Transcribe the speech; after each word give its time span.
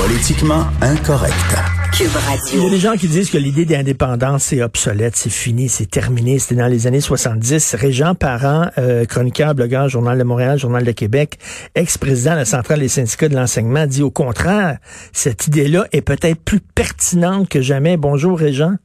Politiquement 0.00 0.64
incorrect. 0.80 1.34
Cube 1.92 2.08
Il 2.54 2.62
y 2.62 2.66
a 2.66 2.70
des 2.70 2.78
gens 2.78 2.94
qui 2.94 3.06
disent 3.06 3.30
que 3.30 3.36
l'idée 3.36 3.66
d'indépendance, 3.66 4.44
c'est 4.44 4.62
obsolète, 4.62 5.14
c'est 5.14 5.28
fini, 5.28 5.68
c'est 5.68 5.90
terminé. 5.90 6.38
C'était 6.38 6.58
dans 6.58 6.68
les 6.68 6.86
années 6.86 7.02
70. 7.02 7.74
Régent 7.74 8.14
Parent, 8.14 8.70
euh, 8.78 9.04
chroniqueur, 9.04 9.54
blogueur, 9.54 9.90
Journal 9.90 10.16
de 10.16 10.24
Montréal, 10.24 10.58
Journal 10.58 10.84
de 10.84 10.92
Québec, 10.92 11.36
ex-président 11.74 12.30
de 12.32 12.36
la 12.36 12.44
Centrale 12.46 12.80
des 12.80 12.88
syndicats 12.88 13.28
de 13.28 13.36
l'enseignement, 13.36 13.86
dit 13.86 14.02
au 14.02 14.10
contraire, 14.10 14.78
cette 15.12 15.48
idée-là 15.48 15.84
est 15.92 16.00
peut-être 16.00 16.42
plus 16.42 16.60
pertinente 16.60 17.50
que 17.50 17.60
jamais. 17.60 17.98
Bonjour, 17.98 18.38
Régent. 18.38 18.76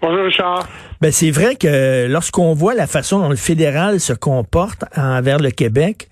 Bonjour 0.00 0.24
Richard. 0.24 0.68
Ben, 1.00 1.10
c'est 1.10 1.32
vrai 1.32 1.56
que 1.56 2.06
lorsqu'on 2.06 2.54
voit 2.54 2.74
la 2.74 2.86
façon 2.86 3.18
dont 3.18 3.28
le 3.28 3.36
fédéral 3.36 3.98
se 3.98 4.12
comporte 4.12 4.84
envers 4.96 5.40
le 5.40 5.50
Québec, 5.50 6.08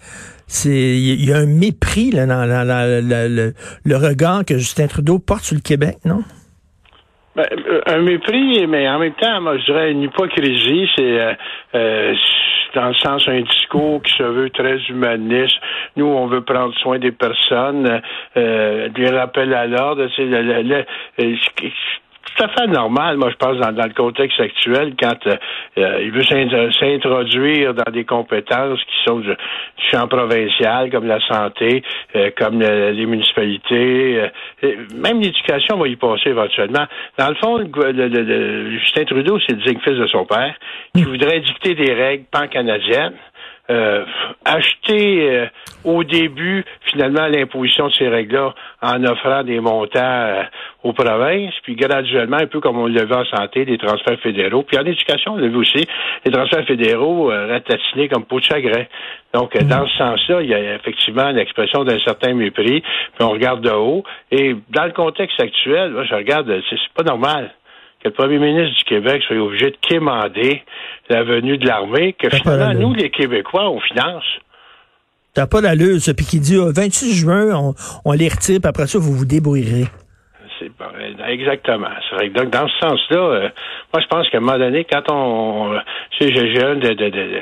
c'est 0.48 0.70
il 0.70 1.25
y 1.25 1.33
a 1.33 1.37
un 1.37 1.47
mépris 1.47 2.11
là, 2.11 2.27
dans, 2.27 2.45
le- 2.48 3.97
regard 3.97 4.45
que 4.45 4.55
Justin 4.55 4.87
Trudeau 4.87 5.19
porte 5.19 5.45
sur 5.45 5.55
le 5.55 5.61
Québec, 5.61 5.99
non? 6.04 6.23
Ben, 7.37 7.46
euh, 7.52 7.80
un 7.87 8.01
mépris, 8.02 8.66
mais 8.66 8.88
en 8.88 8.99
même 8.99 9.13
temps, 9.13 9.41
moi, 9.41 9.59
je 9.59 9.65
dirais 9.66 9.93
une 9.93 10.02
hypocrisie. 10.02 10.88
C'est 10.96 11.21
euh, 11.21 11.35
euh, 11.74 12.15
dans 12.74 12.88
le 12.88 12.95
sens 12.95 13.29
un 13.29 13.43
discours 13.43 14.02
qui 14.02 14.13
se 14.15 14.23
veut 14.24 14.51
très 14.51 14.79
humaniste. 14.88 15.54
Nous, 15.96 16.07
on 16.07 16.26
veut 16.26 16.41
prendre 16.41 16.74
soin 16.79 16.99
des 16.99 17.13
personnes, 17.13 18.01
des 18.35 19.10
rappels 19.10 19.54
à 19.54 19.66
l'ordre. 19.66 20.09
C'est 20.16 20.26
euh, 22.30 22.37
tout 22.37 22.45
à 22.45 22.48
fait 22.48 22.66
normal, 22.66 23.16
moi, 23.16 23.30
je 23.30 23.37
pense, 23.37 23.57
dans, 23.59 23.84
le 23.87 23.95
contexte 23.95 24.40
actuel, 24.40 24.95
quand 25.01 25.26
euh, 25.26 25.37
euh, 25.79 26.02
il 26.02 26.10
veut 26.12 26.23
s'in- 26.24 26.70
s'introduire 26.73 27.74
dans 27.74 27.90
des 27.93 28.04
compétences 28.04 28.80
qui 28.85 29.04
sont 29.07 29.20
du, 29.20 29.30
champ 29.90 30.07
provincial, 30.09 30.90
comme 30.90 31.07
la 31.07 31.20
santé, 31.20 31.82
euh, 32.16 32.30
comme 32.37 32.60
le- 32.60 32.90
les 32.90 33.07
municipalités, 33.07 34.20
euh, 34.62 34.74
même 34.95 35.20
l'éducation 35.20 35.79
va 35.79 35.88
y 35.88 35.96
passer 35.96 36.30
éventuellement. 36.30 36.85
Dans 37.18 37.29
le 37.29 37.35
fond, 37.37 37.59
Justin 38.80 39.04
Trudeau, 39.04 39.38
c'est 39.46 39.54
le 39.57 39.63
digne 39.63 39.79
fils 39.80 39.96
de 39.98 40.07
son 40.07 40.24
père, 40.26 40.54
qui 40.95 41.04
voudrait 41.04 41.40
dicter 41.40 41.74
des 41.74 41.92
règles 41.95 42.24
pan-canadiennes. 42.30 43.15
Euh, 43.71 44.05
acheter 44.47 45.30
euh, 45.30 45.47
au 45.85 46.02
début 46.02 46.65
finalement 46.91 47.27
l'imposition 47.27 47.88
de 47.88 47.93
ces 47.93 48.09
règles-là 48.09 48.55
en 48.80 49.05
offrant 49.05 49.43
des 49.43 49.60
montants 49.60 50.01
euh, 50.01 50.43
aux 50.85 50.93
provinces, 50.93 51.52
puis 51.63 51.77
graduellement, 51.77 52.38
un 52.38 52.47
peu 52.47 52.60
comme 52.60 52.79
on 52.79 52.87
vu 52.87 53.13
en 53.13 53.25
santé, 53.27 53.65
des 53.65 53.77
transferts 53.77 54.21
fédéraux, 54.21 54.63
puis 54.63 54.79
en 54.79 54.85
éducation, 54.85 55.35
on 55.35 55.37
l'a 55.37 55.49
vu 55.49 55.57
aussi, 55.57 55.87
les 56.25 56.33
transferts 56.33 56.65
fédéraux 56.66 57.30
euh, 57.30 57.47
ratatinés 57.47 58.09
comme 58.09 58.25
peau 58.25 58.41
de 58.41 58.45
chagrin. 58.45 58.85
Donc, 59.35 59.55
euh, 59.55 59.60
dans 59.63 59.87
ce 59.87 59.97
sens-là, 59.99 60.41
il 60.41 60.49
y 60.49 60.55
a 60.55 60.77
effectivement 60.77 61.30
l'expression 61.30 61.85
d'un 61.85 61.99
certain 62.01 62.35
mépris, 62.35 62.80
puis 62.80 63.21
on 63.21 63.30
regarde 63.30 63.60
de 63.60 63.71
haut, 63.71 64.05
et 64.31 64.56
dans 64.71 64.84
le 64.84 64.93
contexte 64.93 65.41
actuel, 65.41 65.91
moi, 65.91 66.05
je 66.05 66.15
regarde, 66.15 66.62
c'est 66.71 66.78
pas 66.94 67.05
normal 67.05 67.53
que 68.03 68.09
le 68.09 68.15
premier 68.15 68.38
ministre 68.38 68.77
du 68.78 68.84
Québec 68.84 69.22
soit 69.27 69.37
obligé 69.38 69.71
de 69.71 69.77
quémander 69.81 70.62
la 71.09 71.25
venue 71.25 71.59
de 71.59 71.66
l'armée, 71.66 72.12
que 72.12 72.28
finalement, 72.31 72.72
nous, 72.81 72.94
les 72.94 73.10
Québécois, 73.10 73.69
on 73.70 73.81
finance. 73.81 74.25
T'as 75.34 75.47
pas 75.47 75.60
d'allure, 75.60 76.00
ça. 76.00 76.14
Puis 76.14 76.26
qui 76.26 76.41
dit, 76.41 76.56
euh, 76.56 76.72
26 76.75 77.14
juin, 77.14 77.54
on, 77.54 77.75
on 78.04 78.12
les 78.12 78.28
retire, 78.28 78.60
puis 78.60 78.69
après 78.69 78.86
ça, 78.86 78.98
vous 78.98 79.12
vous 79.12 79.25
débrouillerez. 79.26 79.86
C'est 80.59 80.72
pas- 80.72 80.91
exactement. 81.28 81.88
C'est 82.09 82.16
vrai 82.16 82.31
que 82.31 82.34
donc, 82.34 82.50
dans 82.50 82.66
ce 82.66 82.78
sens-là, 82.81 83.16
euh, 83.19 83.48
moi 83.92 84.03
je 84.03 84.06
pense 84.09 84.28
qu'à 84.28 84.38
un 84.38 84.41
moment 84.41 84.59
donné, 84.59 84.84
quand 84.91 85.03
on, 85.12 85.75
on- 85.76 85.80
tu 86.19 86.25
sais, 86.26 86.34
j'ai 86.34 86.53
j'ai 86.53 86.65
un 86.65 86.75
de, 86.75 86.88
de, 86.88 86.94
de- 86.94 87.10
de- 87.10 87.41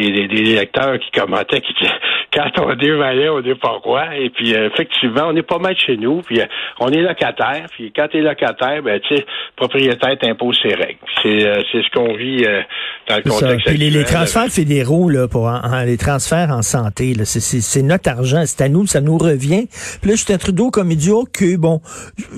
des, 0.00 0.28
lecteurs 0.28 0.98
qui 0.98 1.10
commentaient, 1.10 1.60
qui 1.60 1.72
disaient 1.74 1.92
quand 2.32 2.50
on 2.60 2.70
on 2.72 3.40
n'est 3.42 3.54
pas. 3.54 3.80
Et 4.18 4.30
puis 4.30 4.54
euh, 4.54 4.68
effectivement, 4.72 5.24
on 5.28 5.32
n'est 5.32 5.42
pas 5.42 5.58
maître 5.58 5.80
chez 5.80 5.96
nous. 5.96 6.22
Puis 6.22 6.40
euh, 6.40 6.44
on 6.80 6.88
est 6.88 7.02
locataire. 7.02 7.66
Puis 7.72 7.92
quand 7.94 8.08
tu 8.10 8.18
es 8.18 8.20
locataire, 8.20 8.82
ben 8.82 9.00
tu 9.00 9.16
sais, 9.16 9.26
propriétaire 9.56 10.18
t'impose 10.18 10.58
ses 10.62 10.74
règles. 10.74 10.98
C'est 11.22 11.46
euh, 11.46 11.60
c'est 11.70 11.82
ce 11.82 11.90
qu'on 11.94 12.14
vit 12.14 12.44
euh, 12.44 12.60
dans 13.08 13.16
le 13.16 13.22
contexte 13.22 13.66
Puis 13.68 13.76
les, 13.78 13.90
les 13.90 14.00
actuel. 14.00 14.16
transferts 14.16 14.48
fédéraux, 14.50 15.08
là, 15.10 15.28
pour 15.28 15.44
en- 15.46 15.60
en- 15.62 15.82
les 15.84 15.96
transferts 15.96 16.50
en 16.50 16.62
santé, 16.62 17.14
c'est- 17.24 17.82
notre 17.82 18.08
argent, 18.10 18.42
c'est 18.46 18.62
à 18.62 18.68
nous, 18.68 18.86
ça 18.86 19.00
nous 19.00 19.18
revient. 19.18 19.66
Puis 20.00 20.10
là, 20.10 20.16
Justin 20.16 20.38
Trudeau, 20.38 20.70
comme 20.70 20.90
il 20.90 20.96
dit, 20.96 21.10
OK, 21.10 21.42
bon, 21.58 21.80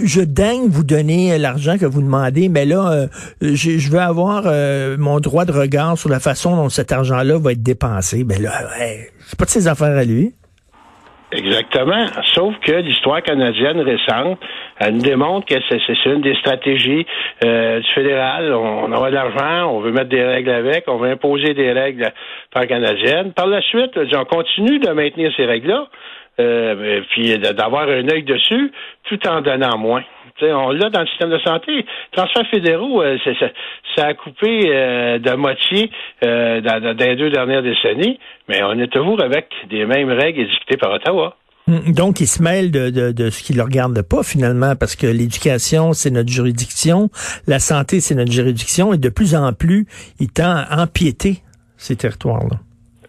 je 0.02 0.20
daigne 0.22 0.68
vous 0.68 0.84
donner 0.84 1.38
l'argent 1.38 1.78
que 1.78 1.86
vous 1.86 2.02
demandez, 2.02 2.48
mais 2.48 2.64
là, 2.64 2.90
euh, 2.92 3.06
je 3.42 3.78
je 3.78 3.90
veux 3.90 3.98
avoir 4.00 4.44
euh, 4.46 4.96
mon 4.98 5.20
droit 5.20 5.44
de 5.44 5.52
regard 5.52 5.98
sur 5.98 6.08
la 6.08 6.20
façon 6.20 6.56
dont 6.56 6.68
cet 6.68 6.92
argent-là 6.92 7.38
va 7.44 7.52
être 7.52 7.62
dépensé. 7.62 8.24
Ben 8.24 8.42
là, 8.42 8.50
c'est 9.20 9.38
pas 9.38 9.44
de 9.44 9.50
ses 9.50 9.68
affaires 9.68 9.96
à 9.96 10.04
lui. 10.04 10.32
Exactement. 11.34 12.06
Sauf 12.32 12.54
que 12.60 12.72
l'histoire 12.72 13.20
canadienne 13.22 13.80
récente, 13.80 14.38
elle 14.78 14.94
nous 14.94 15.02
démontre 15.02 15.46
que 15.46 15.54
c'est 15.68 16.04
une 16.06 16.20
des 16.20 16.36
stratégies 16.36 17.04
euh, 17.44 17.80
du 17.80 17.88
fédéral. 17.92 18.52
On, 18.52 18.84
on 18.84 18.92
a 18.92 19.10
de 19.10 19.14
l'argent, 19.14 19.74
on 19.74 19.80
veut 19.80 19.90
mettre 19.90 20.10
des 20.10 20.22
règles 20.22 20.50
avec, 20.50 20.84
on 20.86 20.96
veut 20.96 21.10
imposer 21.10 21.54
des 21.54 21.72
règles 21.72 22.12
par 22.52 22.66
canadiennes. 22.68 23.32
Par 23.32 23.48
la 23.48 23.60
suite, 23.62 23.92
on 23.96 24.24
continue 24.24 24.78
de 24.78 24.90
maintenir 24.90 25.32
ces 25.36 25.44
règles-là, 25.44 25.88
euh, 26.38 27.00
puis 27.10 27.36
d'avoir 27.38 27.88
un 27.88 28.08
œil 28.08 28.22
dessus, 28.22 28.70
tout 29.04 29.26
en 29.26 29.40
donnant 29.40 29.76
moins. 29.76 30.04
On 30.42 30.70
l'a 30.70 30.90
dans 30.90 31.00
le 31.00 31.06
système 31.06 31.30
de 31.30 31.38
santé. 31.38 31.86
Transferts 32.12 32.48
fédéraux, 32.50 33.02
euh, 33.02 33.16
ça, 33.24 33.30
ça 33.96 34.06
a 34.06 34.14
coupé 34.14 34.62
euh, 34.66 35.18
de 35.18 35.34
moitié 35.34 35.90
euh, 36.24 36.60
dans, 36.60 36.80
dans 36.80 36.96
les 37.06 37.16
deux 37.16 37.30
dernières 37.30 37.62
décennies, 37.62 38.18
mais 38.48 38.62
on 38.62 38.78
est 38.78 38.92
toujours 38.92 39.22
avec 39.22 39.46
des 39.70 39.86
mêmes 39.86 40.10
règles 40.10 40.40
édictées 40.40 40.76
par 40.76 40.92
Ottawa. 40.92 41.36
Hum, 41.68 41.92
Donc, 41.94 42.20
il 42.20 42.26
se 42.26 42.42
mêle 42.42 42.70
de, 42.70 42.90
de, 42.90 43.12
de 43.12 43.30
ce 43.30 43.42
qui 43.42 43.52
ne 43.52 43.58
le 43.58 43.64
regarde 43.64 44.02
pas, 44.02 44.22
finalement, 44.22 44.74
parce 44.76 44.96
que 44.96 45.06
l'éducation, 45.06 45.92
c'est 45.92 46.10
notre 46.10 46.30
juridiction, 46.30 47.08
la 47.46 47.58
santé, 47.58 48.00
c'est 48.00 48.14
notre 48.14 48.32
juridiction, 48.32 48.92
et 48.92 48.98
de 48.98 49.08
plus 49.08 49.34
en 49.34 49.52
plus, 49.52 49.86
il 50.20 50.28
tend 50.30 50.56
à 50.68 50.82
empiéter 50.82 51.38
ces 51.76 51.96
territoires-là. 51.96 52.58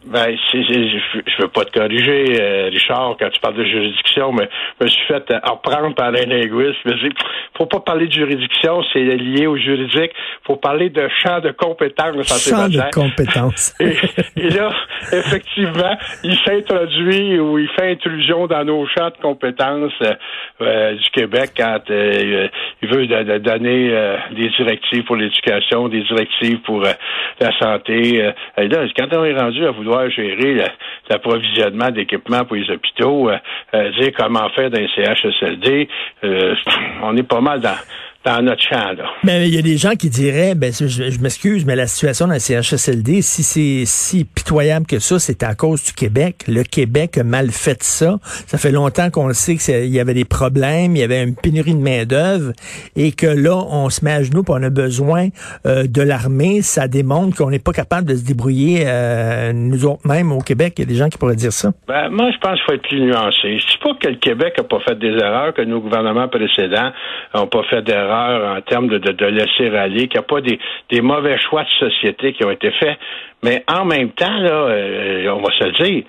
Ben, 0.07 0.35
c'est, 0.51 0.63
c'est- 0.67 0.87
je, 0.89 0.97
je 1.25 1.41
veux 1.41 1.47
pas 1.47 1.65
te 1.65 1.77
corriger, 1.77 2.37
euh, 2.39 2.69
Richard, 2.71 3.15
quand 3.19 3.29
tu 3.29 3.39
parles 3.39 3.55
de 3.55 3.65
juridiction, 3.65 4.31
mais 4.33 4.47
je 4.79 4.85
me 4.85 4.89
suis 4.89 5.05
fait 5.07 5.31
euh, 5.31 5.39
reprendre 5.43 5.95
par 5.95 6.07
un 6.07 6.11
linguiste. 6.11 6.77
Je 6.85 6.89
me 7.07 7.09
faut 7.57 7.65
pas 7.65 7.79
parler 7.79 8.07
de 8.07 8.11
juridiction, 8.13 8.83
c'est 8.93 8.99
lié 9.03 9.47
au 9.47 9.57
juridique. 9.57 10.11
Faut 10.45 10.57
parler 10.57 10.89
de 10.89 11.07
champ 11.23 11.39
de 11.39 11.51
compétences 11.51 12.31
en 12.31 12.35
Champ 12.55 12.67
de 12.67 12.77
compétences. 12.93 13.73
Et, 13.79 13.95
et 14.37 14.49
là, 14.49 14.71
effectivement, 15.11 15.97
il 16.23 16.35
s'introduit 16.39 17.39
ou 17.39 17.57
il 17.57 17.67
fait 17.69 17.91
intrusion 17.91 18.47
dans 18.47 18.63
nos 18.63 18.85
champs 18.87 19.09
de 19.09 19.21
compétences 19.21 19.93
euh, 20.01 20.13
euh, 20.61 20.93
du 20.95 21.09
Québec 21.11 21.51
quand 21.57 21.79
euh, 21.89 22.47
il 22.81 22.89
veut 22.89 23.07
de- 23.07 23.23
de 23.23 23.37
donner 23.39 23.89
euh, 23.91 24.17
des 24.35 24.49
directives 24.49 25.03
pour 25.03 25.15
l'éducation, 25.15 25.87
des 25.87 26.01
directives 26.03 26.59
pour 26.61 26.83
euh, 26.85 26.91
la 27.39 27.57
santé. 27.59 28.21
euh. 28.23 28.31
et 28.57 28.67
là, 28.67 28.85
quand 28.97 29.07
on 29.17 29.23
est 29.25 29.37
rendu 29.39 29.65
à 29.65 29.71
vouloir 29.71 29.94
gérer 30.09 30.65
l'approvisionnement 31.09 31.91
d'équipements 31.91 32.45
pour 32.45 32.55
les 32.55 32.69
hôpitaux, 32.69 33.29
euh, 33.29 33.37
euh, 33.73 33.91
dire 33.99 34.11
comment 34.17 34.49
faire 34.49 34.69
les 34.69 34.87
CHSLD, 34.95 35.87
euh, 36.23 36.55
on 37.03 37.15
est 37.17 37.23
pas 37.23 37.41
mal 37.41 37.59
dans, 37.61 37.77
dans 38.25 38.41
notre 38.41 38.61
champ, 38.61 38.93
là. 38.97 39.05
Mais 39.23 39.47
il 39.47 39.53
y 39.53 39.59
a 39.59 39.61
des 39.61 39.77
gens 39.77 39.93
qui 39.93 40.09
diraient, 40.09 40.55
ben, 40.55 40.73
je, 40.73 40.87
je 40.87 41.19
m'excuse, 41.19 41.63
mais 41.65 41.75
la 41.75 41.85
situation 41.85 42.25
dans 42.25 42.33
le 42.33 42.39
CHSLD, 42.39 43.21
si 43.21 43.43
c'est 43.43 43.83
si 43.85 44.25
pitoyable 44.25 44.87
que 44.87 44.97
ça, 44.97 45.19
c'est 45.19 45.43
à 45.43 45.53
cause 45.53 45.83
du 45.83 45.93
Québec. 45.93 46.45
Le 46.47 46.63
Québec 46.63 47.19
a 47.19 47.23
mal 47.23 47.51
fait 47.51 47.83
ça. 47.83 48.17
Ça 48.47 48.57
fait 48.57 48.71
longtemps 48.71 49.11
qu'on 49.11 49.27
le 49.27 49.35
sait 49.35 49.57
qu'il 49.57 49.93
y 49.93 49.99
avait 49.99 50.15
des 50.15 50.25
problèmes, 50.25 50.95
il 50.95 50.99
y 50.99 51.03
avait 51.03 51.23
une 51.23 51.35
pénurie 51.35 51.75
de 51.75 51.81
main-d'œuvre, 51.81 52.51
et 52.95 53.11
que 53.11 53.27
là, 53.27 53.57
on 53.69 53.89
se 53.89 54.03
met 54.03 54.11
à 54.11 54.23
genoux, 54.23 54.41
puis 54.41 54.53
on 54.57 54.63
a 54.63 54.71
besoin 54.71 55.27
euh, 55.67 55.85
de 55.87 56.01
l'armée. 56.01 56.63
Ça 56.63 56.87
démontre 56.87 57.37
qu'on 57.37 57.51
n'est 57.51 57.59
pas 57.59 57.73
capable 57.73 58.07
de 58.07 58.15
se 58.15 58.25
débrouiller 58.25 58.85
euh, 58.87 59.53
nous 59.53 59.85
autres 59.85 60.07
mêmes 60.07 60.31
au 60.31 60.41
Québec. 60.41 60.73
Il 60.77 60.81
y 60.81 60.85
a 60.85 60.87
des 60.87 60.95
gens 60.95 61.09
qui 61.09 61.19
pourraient 61.19 61.35
dire 61.35 61.53
ça. 61.53 61.71
Ben, 61.87 62.09
moi, 62.09 62.31
je 62.31 62.37
pense 62.39 62.55
qu'il 62.55 62.63
faut 62.65 62.73
être 62.73 62.87
plus 62.87 63.01
nuancé. 63.01 63.59
Je 63.59 63.67
dis 63.67 63.77
pas 63.83 63.93
que 64.01 64.07
le 64.07 64.15
Québec 64.15 64.55
n'a 64.57 64.63
pas 64.63 64.79
fait 64.79 64.97
des 64.97 65.13
erreurs, 65.13 65.53
que 65.53 65.61
nos 65.61 65.79
gouvernements 65.79 66.27
précédents 66.27 66.91
n'ont 67.35 67.47
pas 67.47 67.61
fait 67.69 67.83
d'erreurs 67.83 68.14
en 68.15 68.61
termes 68.61 68.87
de, 68.87 69.25
laisser 69.25 69.75
aller, 69.75 70.07
qu'il 70.07 70.19
n'y 70.19 70.19
a 70.19 70.21
pas 70.23 70.41
des, 70.41 71.01
mauvais 71.01 71.37
choix 71.37 71.63
de 71.63 71.89
société 71.89 72.33
qui 72.33 72.43
ont 72.45 72.51
été 72.51 72.71
faits. 72.71 72.97
Mais 73.43 73.63
en 73.67 73.85
même 73.85 74.11
temps, 74.11 74.37
là, 74.37 74.67
euh, 74.69 75.29
on 75.29 75.41
va 75.41 75.51
se 75.57 75.63
le 75.65 75.71
dire, 75.71 76.03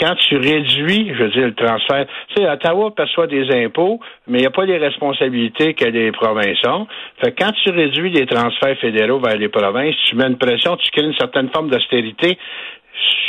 quand 0.00 0.14
tu 0.28 0.36
réduis, 0.36 1.12
je 1.12 1.24
veux 1.24 1.30
dire, 1.30 1.46
le 1.46 1.54
transfert, 1.54 2.06
tu 2.28 2.42
sais, 2.42 2.48
Ottawa 2.48 2.92
perçoit 2.94 3.26
des 3.26 3.50
impôts, 3.50 3.98
mais 4.28 4.38
il 4.38 4.40
n'y 4.42 4.46
a 4.46 4.50
pas 4.50 4.64
les 4.64 4.78
responsabilités 4.78 5.74
que 5.74 5.86
les 5.86 6.12
provinces 6.12 6.64
ont. 6.66 6.86
Fait 7.22 7.32
que 7.32 7.42
quand 7.42 7.52
tu 7.64 7.70
réduis 7.70 8.10
les 8.10 8.26
transferts 8.26 8.78
fédéraux 8.78 9.18
vers 9.18 9.36
les 9.36 9.48
provinces, 9.48 9.96
tu 10.06 10.14
mets 10.14 10.28
une 10.28 10.38
pression, 10.38 10.76
tu 10.76 10.90
crées 10.92 11.06
une 11.06 11.16
certaine 11.16 11.48
forme 11.50 11.68
d'austérité 11.68 12.38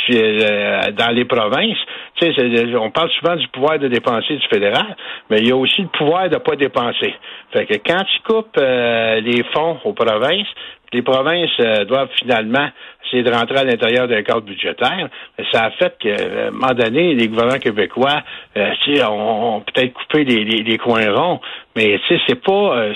dans 0.08 1.14
les 1.14 1.24
provinces. 1.24 1.78
Tu 2.16 2.32
sais, 2.34 2.76
on 2.76 2.90
parle 2.90 3.10
souvent 3.10 3.36
du 3.36 3.46
pouvoir 3.48 3.78
de 3.78 3.88
dépenser 3.88 4.36
du 4.36 4.46
fédéral, 4.48 4.96
mais 5.28 5.38
il 5.38 5.48
y 5.48 5.52
a 5.52 5.56
aussi 5.56 5.82
le 5.82 5.88
pouvoir 5.88 6.28
de 6.28 6.36
pas 6.36 6.56
dépenser. 6.56 7.14
Fait 7.52 7.66
que 7.66 7.74
quand 7.74 8.04
tu 8.04 8.20
coupes 8.22 8.56
euh, 8.58 9.20
les 9.20 9.42
fonds 9.54 9.78
aux 9.84 9.92
provinces, 9.92 10.48
les 10.92 11.02
provinces 11.02 11.50
euh, 11.60 11.84
doivent 11.84 12.10
finalement 12.18 12.68
essayer 13.06 13.22
de 13.22 13.30
rentrer 13.30 13.58
à 13.58 13.64
l'intérieur 13.64 14.08
d'un 14.08 14.22
cadre 14.22 14.42
budgétaire. 14.42 15.08
Ça 15.52 15.66
a 15.66 15.70
fait 15.70 15.96
qu'à 15.98 16.48
un 16.48 16.50
moment 16.50 16.74
donné, 16.74 17.14
les 17.14 17.28
gouvernements 17.28 17.58
québécois 17.58 18.22
euh, 18.56 18.72
ont, 19.08 19.62
peut-être 19.62 19.92
coupé 19.92 20.24
les, 20.24 20.44
les, 20.44 20.78
coins 20.78 21.12
ronds, 21.12 21.40
mais 21.76 21.98
tu 22.06 22.14
sais, 22.14 22.20
c'est 22.26 22.42
pas 22.42 22.92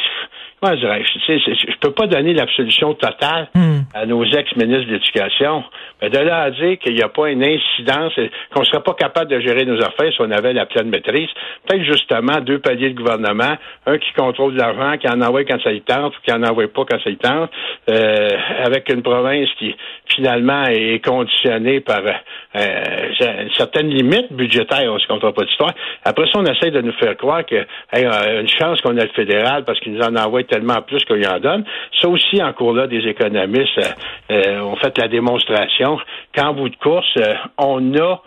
je 0.72 1.38
je, 1.38 1.72
je 1.72 1.78
peux 1.78 1.92
pas 1.92 2.06
donner 2.06 2.34
l'absolution 2.34 2.94
totale 2.94 3.48
hmm. 3.54 3.80
à 3.94 4.06
nos 4.06 4.24
ex-ministres 4.24 4.86
de 4.86 4.92
l'Éducation, 4.94 5.64
mais 6.00 6.10
de 6.10 6.18
là 6.18 6.42
à 6.42 6.50
dire 6.50 6.78
qu'il 6.78 6.94
n'y 6.94 7.02
a 7.02 7.08
pas 7.08 7.30
une 7.30 7.44
incidence, 7.44 8.12
qu'on 8.52 8.60
ne 8.60 8.64
serait 8.64 8.82
pas 8.82 8.94
capable 8.94 9.30
de 9.30 9.40
gérer 9.40 9.64
nos 9.64 9.80
affaires 9.82 10.12
si 10.12 10.20
on 10.20 10.30
avait 10.30 10.52
la 10.52 10.66
pleine 10.66 10.88
maîtrise, 10.88 11.28
peut-être 11.66 11.84
justement 11.84 12.40
deux 12.40 12.58
paliers 12.58 12.90
de 12.90 12.96
gouvernement, 12.96 13.56
un 13.86 13.98
qui 13.98 14.12
contrôle 14.12 14.54
l'argent, 14.54 14.96
qui 14.98 15.08
en 15.08 15.20
envoie 15.20 15.44
quand 15.44 15.60
ça 15.62 15.72
y 15.72 15.80
tente, 15.82 16.16
ou 16.16 16.20
qui 16.24 16.32
en 16.32 16.42
envoie 16.42 16.68
pas 16.68 16.84
quand 16.88 17.00
ça 17.02 17.10
y 17.10 17.16
tente, 17.16 17.50
euh, 17.90 18.28
avec 18.64 18.88
une 18.92 19.02
province 19.02 19.48
qui 19.58 19.74
finalement 20.06 20.64
est 20.64 21.04
conditionnée 21.04 21.80
par 21.80 22.02
euh, 22.04 23.40
une 23.42 23.52
certaine 23.52 23.88
limite 23.88 24.32
budgétaire, 24.32 24.92
on 24.92 24.98
se 24.98 25.06
comptera 25.06 25.32
pas 25.32 25.44
d'histoire. 25.44 25.74
Après 26.04 26.26
ça, 26.26 26.38
on 26.38 26.44
essaie 26.44 26.70
de 26.70 26.80
nous 26.80 26.92
faire 26.92 27.16
croire 27.16 27.44
que 27.44 27.66
a 27.92 28.40
une 28.40 28.48
chance 28.48 28.80
qu'on 28.80 28.96
a 28.96 29.04
le 29.04 29.10
fédéral 29.14 29.64
parce 29.64 29.80
qu'il 29.80 29.92
nous 29.92 30.02
en 30.02 30.14
envoie 30.16 30.42
plus 30.86 31.04
qu'il 31.04 31.26
en 31.26 31.38
donne. 31.38 31.64
Ça 32.00 32.08
aussi, 32.08 32.42
en 32.42 32.52
cours 32.52 32.74
là, 32.74 32.86
des 32.86 33.06
économistes 33.06 33.78
euh, 33.78 33.90
euh, 34.30 34.60
ont 34.60 34.76
fait 34.76 34.96
la 34.98 35.08
démonstration 35.08 35.98
qu'en 36.34 36.52
bout 36.54 36.68
de 36.68 36.76
course, 36.76 37.12
euh, 37.18 37.34
on 37.58 37.94
a 37.96 38.22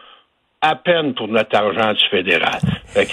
à 0.61 0.75
peine 0.75 1.13
pour 1.13 1.27
notre 1.27 1.55
argent 1.55 1.93
du 1.93 2.03
fédéral. 2.09 2.59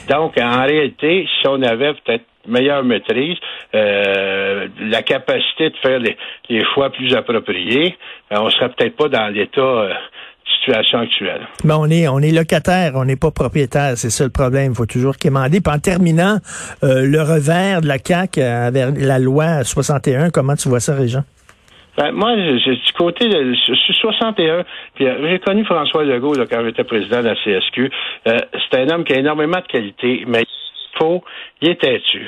donc, 0.08 0.38
en 0.38 0.64
réalité, 0.64 1.28
si 1.40 1.46
on 1.46 1.62
avait 1.62 1.92
peut-être 1.92 2.24
meilleure 2.46 2.84
maîtrise, 2.84 3.36
la 3.72 5.02
capacité 5.02 5.70
de 5.70 5.76
faire 5.76 5.98
les, 5.98 6.64
choix 6.72 6.90
plus 6.90 7.14
appropriés, 7.14 7.96
on 8.30 8.48
serait 8.50 8.70
peut-être 8.70 8.96
pas 8.96 9.08
dans 9.08 9.28
l'état 9.28 9.88
situation 10.60 10.98
actuelle. 11.00 11.46
Ben, 11.64 11.76
on 11.76 11.90
est 11.90 12.08
on 12.08 12.20
est 12.20 12.32
locataire, 12.32 12.92
on 12.94 13.04
n'est 13.04 13.16
pas 13.16 13.30
propriétaire, 13.30 13.96
c'est 13.96 14.10
ça 14.10 14.24
le 14.24 14.30
problème. 14.30 14.72
Il 14.72 14.76
faut 14.76 14.86
toujours 14.86 15.16
quémander. 15.16 15.60
Puis 15.60 15.74
en 15.74 15.78
terminant, 15.78 16.38
euh, 16.82 17.06
le 17.06 17.20
revers 17.20 17.80
de 17.80 17.86
la 17.86 17.98
CAC 17.98 18.38
avec 18.38 18.94
la 18.98 19.18
loi 19.18 19.64
61, 19.64 20.30
comment 20.30 20.56
tu 20.56 20.68
vois 20.68 20.80
ça, 20.80 20.94
Régent? 20.94 21.24
Ben, 21.96 22.10
moi, 22.10 22.34
j'ai 22.36 22.74
du 22.74 22.92
côté 22.96 23.28
de 23.28 23.54
je 23.54 23.74
suis 23.74 23.94
61, 23.94 24.64
puis 24.94 25.06
euh, 25.06 25.28
j'ai 25.30 25.38
connu 25.38 25.64
François 25.64 26.02
Legault 26.02 26.34
là, 26.34 26.44
quand 26.50 26.64
j'étais 26.64 26.82
président 26.82 27.22
de 27.22 27.28
la 27.28 27.36
CSQ. 27.36 27.90
Euh, 28.26 28.38
c'est 28.52 28.80
un 28.80 28.88
homme 28.88 29.04
qui 29.04 29.12
a 29.12 29.18
énormément 29.18 29.58
de 29.58 29.66
qualité, 29.66 30.24
mais 30.26 30.40
il 30.42 30.98
faut, 30.98 31.22
il 31.60 31.70
est 31.70 31.80
têtu. 31.80 32.26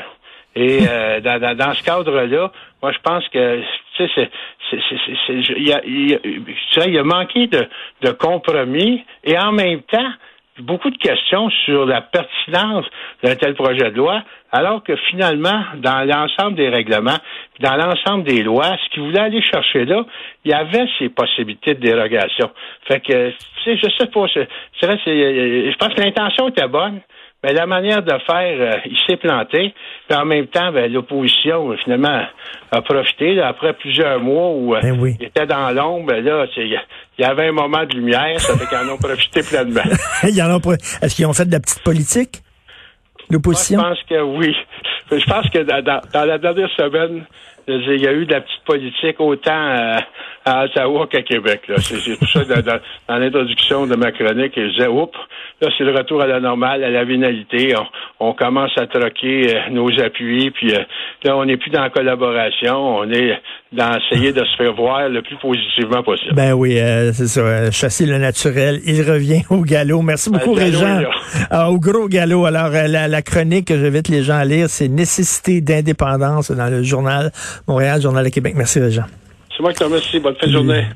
Et 0.55 0.81
euh, 0.89 1.21
dans, 1.21 1.41
dans, 1.41 1.57
dans, 1.57 1.75
ce 1.75 1.83
cadre-là, 1.83 2.53
moi, 2.81 2.93
je 2.93 2.99
pense 3.03 3.27
que 3.29 3.61
tu 3.97 4.09
sais, 4.15 4.31
il, 6.87 6.99
a, 6.99 7.05
manqué 7.05 7.47
de, 7.47 7.67
de 8.03 8.11
compromis 8.11 9.05
et 9.25 9.39
en 9.39 9.53
même 9.53 9.83
temps, 9.83 10.13
beaucoup 10.61 10.91
de 10.91 10.97
questions 10.97 11.51
sur 11.65 11.85
la 11.85 12.01
pertinence 12.01 12.87
d'un 13.23 13.35
tel 13.37 13.55
projet 13.55 13.91
de 13.91 13.97
loi, 13.97 14.23
alors 14.53 14.83
que 14.83 14.97
finalement, 14.97 15.63
dans 15.77 16.07
l'ensemble 16.07 16.57
des 16.57 16.69
règlements, 16.69 17.19
dans 17.61 17.77
l'ensemble 17.77 18.25
des 18.25 18.43
lois, 18.43 18.77
ce 18.85 18.91
qu'il 18.91 19.03
voulait 19.03 19.21
aller 19.21 19.43
chercher 19.43 19.85
là, 19.85 20.05
il 20.45 20.51
y 20.51 20.55
avait 20.55 20.87
ces 20.99 21.09
possibilités 21.09 21.75
de 21.75 21.81
dérogation. 21.81 22.51
Fait 22.89 23.01
que, 23.01 23.31
tu 23.31 23.63
sais, 23.65 23.77
je 23.77 23.91
sais 23.99 24.07
pas, 24.07 24.27
je 24.27 25.77
pense 25.77 25.95
que 25.95 26.01
l'intention 26.01 26.49
était 26.49 26.69
bonne, 26.69 27.01
mais 27.47 27.53
la 27.53 27.67
manière 27.67 28.03
de 28.03 28.11
faire, 28.27 28.57
euh, 28.61 28.73
il 28.87 28.97
s'est 29.07 29.17
planté. 29.17 29.73
Puis 30.09 30.19
en 30.19 30.25
même 30.25 30.49
temps, 30.49 30.73
ben, 30.73 30.93
l'opposition, 30.93 31.71
euh, 31.71 31.77
finalement, 31.77 32.23
a 32.73 32.83
profité. 32.83 33.41
après 33.41 33.73
plusieurs 33.75 34.19
mois 34.19 34.51
où 34.51 34.75
euh, 34.75 34.81
ben 34.83 35.15
il 35.21 35.27
était 35.27 35.47
dans 35.47 35.71
l'ombre, 35.71 36.09
ben 36.09 36.25
là, 36.25 36.47
il 36.57 36.77
y 37.19 37.25
avait 37.25 37.47
un 37.47 37.53
moment 37.53 37.85
de 37.85 37.95
lumière, 37.95 38.41
ça 38.41 38.59
fait 38.59 38.67
qu'ils 38.67 38.79
en 38.79 38.93
ont 38.93 38.99
profité 38.99 39.43
pleinement. 39.45 39.89
Est-ce 40.25 41.15
qu'ils 41.15 41.27
ont 41.27 41.33
fait 41.33 41.45
de 41.45 41.53
la 41.53 41.61
petite 41.61 41.85
politique? 41.85 42.43
L'opposition? 43.31 43.79
Je 43.79 43.85
pense 43.85 44.03
que 44.09 44.23
oui. 44.23 44.57
Je 45.13 45.25
pense 45.25 45.49
que 45.51 45.59
dans, 45.61 46.27
la 46.27 46.39
dernière 46.39 46.71
semaine, 46.77 47.27
il 47.69 48.03
y 48.03 48.09
a 48.09 48.13
eu 48.13 48.27
de 48.27 48.33
la 48.33 48.41
petite 48.41 48.65
politique 48.65 49.21
autant 49.21 50.01
à 50.47 50.65
Ottawa 50.65 51.09
qu'à 51.11 51.23
Québec. 51.23 51.63
C'est 51.79 52.17
tout 52.17 52.27
ça 52.29 52.45
dans, 52.45 53.19
l'introduction 53.19 53.87
de 53.87 53.97
ma 53.97 54.13
chronique. 54.13 54.53
Je 54.57 54.71
disais, 54.71 54.87
oups, 54.87 55.19
là, 55.61 55.69
c'est 55.77 55.83
le 55.83 55.93
retour 55.93 56.23
à 56.23 56.29
la 56.29 56.39
normale, 56.39 56.85
à 56.85 56.91
la 56.91 57.05
vénalité. 57.05 57.75
On, 58.21 58.33
commence 58.33 58.71
à 58.77 58.87
troquer 58.87 59.57
euh, 59.57 59.71
nos 59.71 59.89
appuis, 60.01 60.53
puis 60.53 60.73
euh, 60.73 60.79
là, 61.25 61.37
on 61.37 61.45
n'est 61.45 61.57
plus 61.57 61.71
dans 61.71 61.83
la 61.83 61.91
collaboration, 61.91 62.99
on 62.99 63.11
est 63.11 63.41
dans 63.73 63.99
essayer 63.99 64.33
de 64.33 64.45
se 64.45 64.57
faire 64.57 64.73
voir 64.75 65.09
le 65.09 65.23
plus 65.23 65.37
positivement 65.37 66.03
possible. 66.05 66.35
Ben 66.35 66.53
oui, 66.53 66.79
euh, 66.79 67.13
c'est 67.13 67.27
ça. 67.27 67.71
chasser 67.73 68.07
le 68.07 68.19
naturel. 68.19 68.79
Il 68.87 69.03
revient 69.03 69.43
au 69.51 69.63
galop. 69.63 70.03
Merci 70.03 70.31
beaucoup, 70.31 70.53
Régent. 70.53 71.01
Ah, 71.51 71.71
au 71.71 71.81
gros 71.81 72.09
galop. 72.09 72.45
Alors, 72.45 72.71
la, 72.71 73.09
la 73.09 73.23
chronique 73.23 73.67
que 73.67 73.77
j'invite 73.77 74.09
les 74.09 74.23
gens 74.23 74.37
à 74.37 74.45
lire, 74.45 74.69
c'est 74.69 74.89
Nécessité 74.89 75.61
d'indépendance 75.61 76.51
dans 76.53 76.71
le 76.71 76.83
journal 76.83 77.33
Montréal, 77.67 78.01
Journal 78.01 78.25
de 78.25 78.31
Québec. 78.31 78.55
Merci, 78.57 78.79
Régent. 78.81 79.05
C'est 79.57 79.63
moi 79.63 79.73
qui 79.73 79.79
te 79.79 79.85
remercie. 79.85 80.21
Bonne 80.21 80.37
fin 80.37 80.47
de 80.47 80.53
journée. 80.53 80.87